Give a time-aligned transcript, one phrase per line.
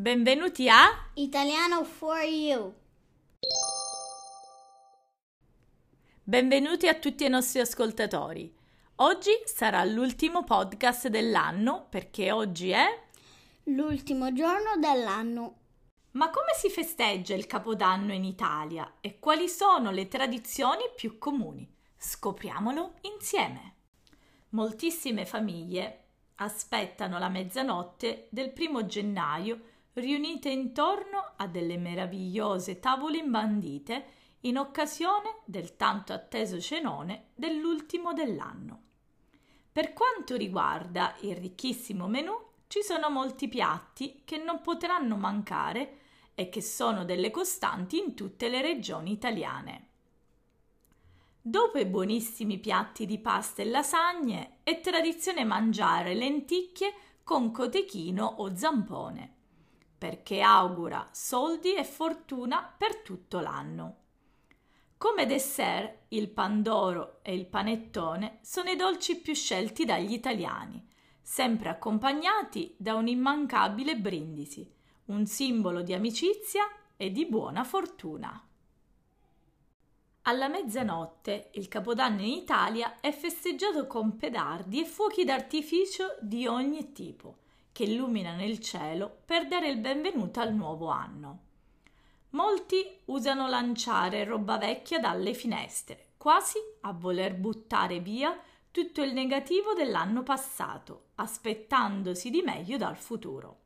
[0.00, 2.74] Benvenuti a Italiano for You.
[6.22, 8.50] Benvenuti a tutti i nostri ascoltatori.
[8.94, 12.86] Oggi sarà l'ultimo podcast dell'anno perché oggi è
[13.64, 15.56] L'ultimo giorno dell'anno.
[16.12, 21.70] Ma come si festeggia il Capodanno in Italia e quali sono le tradizioni più comuni?
[21.98, 23.74] Scopriamolo insieme.
[24.52, 26.04] Moltissime famiglie
[26.36, 29.60] aspettano la mezzanotte del primo gennaio
[29.94, 34.06] riunite intorno a delle meravigliose tavole imbandite
[34.40, 38.82] in occasione del tanto atteso cenone dell'ultimo dell'anno.
[39.72, 42.32] Per quanto riguarda il ricchissimo menù,
[42.66, 45.98] ci sono molti piatti che non potranno mancare
[46.34, 49.88] e che sono delle costanti in tutte le regioni italiane.
[51.42, 56.92] Dopo i buonissimi piatti di pasta e lasagne, è tradizione mangiare lenticchie
[57.24, 59.34] con cotechino o zampone,
[60.00, 63.96] perché augura soldi e fortuna per tutto l'anno.
[64.96, 70.82] Come dessert, il pandoro e il panettone sono i dolci più scelti dagli italiani,
[71.20, 74.66] sempre accompagnati da un immancabile brindisi,
[75.06, 78.42] un simbolo di amicizia e di buona fortuna.
[80.22, 86.92] Alla mezzanotte il Capodanno in Italia è festeggiato con pedardi e fuochi d'artificio di ogni
[86.92, 87.40] tipo
[87.72, 91.38] che illuminano il cielo per dare il benvenuto al nuovo anno.
[92.30, 98.38] Molti usano lanciare roba vecchia dalle finestre, quasi a voler buttare via
[98.70, 103.58] tutto il negativo dell'anno passato, aspettandosi di meglio dal futuro.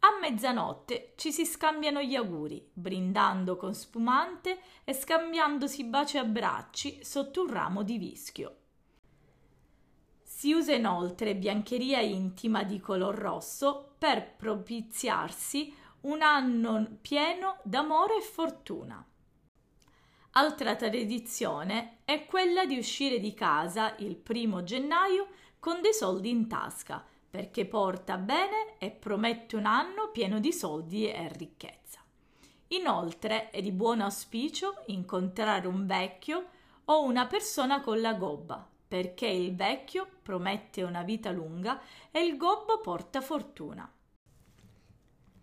[0.00, 7.02] A mezzanotte ci si scambiano gli auguri, brindando con spumante e scambiandosi baci e abbracci
[7.02, 8.56] sotto un ramo di vischio.
[10.44, 18.20] Si usa inoltre biancheria intima di color rosso per propiziarsi un anno pieno d'amore e
[18.20, 19.02] fortuna.
[20.32, 25.28] Altra tradizione è quella di uscire di casa il primo gennaio
[25.58, 31.08] con dei soldi in tasca perché porta bene e promette un anno pieno di soldi
[31.08, 32.00] e ricchezza.
[32.68, 36.48] Inoltre è di buon auspicio incontrare un vecchio
[36.84, 41.80] o una persona con la gobba, perché il vecchio promette una vita lunga
[42.10, 43.90] e il gobbo porta fortuna.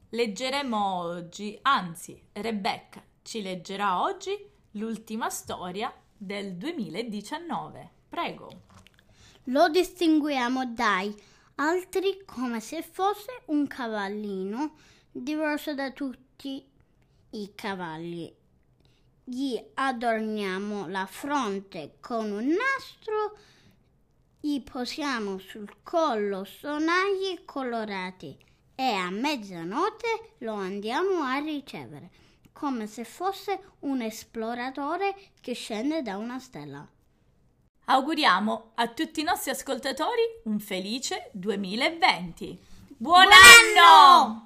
[0.10, 4.38] Leggeremo oggi, anzi Rebecca ci leggerà oggi
[4.72, 7.92] l'ultima storia del 2019.
[8.10, 8.50] Prego.
[9.46, 11.16] Lo distinguiamo dai
[11.56, 14.76] altri come se fosse un cavallino
[15.12, 16.68] diverso da tutti
[17.32, 18.41] i cavalli.
[19.24, 23.38] Gli adorniamo la fronte con un nastro,
[24.40, 28.36] gli posiamo sul collo sonagli colorati
[28.74, 32.10] e a mezzanotte lo andiamo a ricevere
[32.52, 36.88] come se fosse un esploratore che scende da una stella.
[37.86, 42.60] Auguriamo a tutti i nostri ascoltatori un felice 2020.
[42.98, 44.41] Buon, Buon anno!